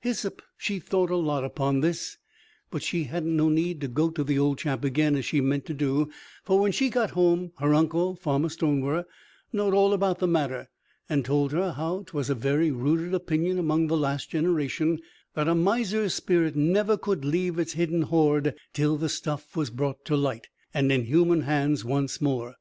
Hyssop, 0.00 0.40
she 0.56 0.78
thought 0.78 1.10
a 1.10 1.16
lot 1.16 1.44
upon 1.44 1.80
this; 1.80 2.16
but 2.70 2.82
she 2.82 3.02
hadn't 3.04 3.36
no 3.36 3.50
need 3.50 3.82
to 3.82 3.86
go 3.88 4.08
to 4.08 4.24
the 4.24 4.38
old 4.38 4.56
chap 4.56 4.82
again, 4.82 5.14
as 5.14 5.26
she 5.26 5.42
meant 5.42 5.66
to 5.66 5.74
do, 5.74 6.10
for 6.42 6.58
when 6.58 6.72
she 6.72 6.88
got 6.88 7.10
home, 7.10 7.52
her 7.58 7.74
uncle 7.74 8.16
Farmer 8.16 8.48
Stonewer 8.48 9.04
knowed 9.52 9.74
all 9.74 9.92
about 9.92 10.20
the 10.20 10.26
matter, 10.26 10.70
and 11.06 11.22
told 11.22 11.52
her 11.52 11.72
how 11.72 12.02
'twas 12.06 12.30
a 12.30 12.34
very 12.34 12.70
rooted 12.70 13.12
opinion 13.12 13.58
among 13.58 13.88
the 13.88 13.96
last 13.98 14.30
generation 14.30 15.00
that 15.34 15.48
a 15.48 15.54
miser's 15.54 16.14
spirit 16.14 16.56
never 16.56 16.96
could 16.96 17.22
leave 17.26 17.58
its 17.58 17.74
hidden 17.74 18.00
hoard 18.00 18.54
till 18.72 18.96
the 18.96 19.10
stuff 19.10 19.54
was 19.54 19.68
brought 19.68 20.02
to 20.06 20.16
light, 20.16 20.46
and 20.72 20.90
in 20.90 21.04
human 21.04 21.42
hands 21.42 21.84
once 21.84 22.22
more. 22.22 22.54